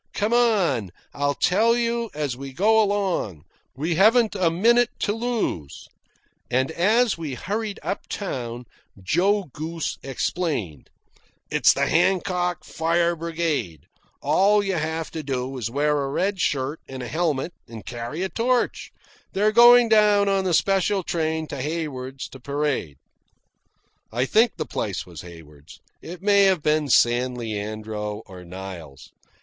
"Come 0.15 0.33
on. 0.33 0.89
I'll 1.13 1.35
tell 1.35 1.77
you 1.77 2.09
as 2.15 2.35
we 2.35 2.53
go 2.53 2.81
along. 2.81 3.43
We 3.75 3.93
haven't 3.97 4.33
a 4.33 4.49
minute 4.49 4.89
to 5.01 5.13
lose." 5.13 5.87
And 6.49 6.71
as 6.71 7.19
we 7.19 7.35
hurried 7.35 7.79
up 7.83 8.07
town, 8.09 8.65
Joe 8.99 9.51
Goose 9.53 9.99
explained: 10.01 10.89
"It's 11.51 11.71
the 11.71 11.85
Hancock 11.85 12.63
Fire 12.63 13.15
Brigade. 13.15 13.85
All 14.23 14.63
you 14.63 14.73
have 14.73 15.11
to 15.11 15.21
do 15.21 15.55
is 15.59 15.69
wear 15.69 16.01
a 16.03 16.09
red 16.09 16.39
shirt 16.39 16.79
and 16.87 17.03
a 17.03 17.07
helmet, 17.07 17.53
and 17.67 17.85
carry 17.85 18.23
a 18.23 18.29
torch. 18.29 18.91
"They're 19.33 19.51
going 19.51 19.87
down 19.87 20.27
on 20.27 20.47
a 20.47 20.53
special 20.55 21.03
train 21.03 21.45
to 21.49 21.61
Haywards 21.61 22.27
to 22.29 22.39
parade." 22.39 22.97
(I 24.11 24.25
think 24.25 24.53
the 24.57 24.65
place 24.65 25.05
was 25.05 25.21
Haywards. 25.21 25.79
It 26.01 26.23
may 26.23 26.45
have 26.45 26.63
been 26.63 26.89
San 26.89 27.35
Leandro 27.35 28.23
or 28.25 28.43
Niles. 28.43 29.11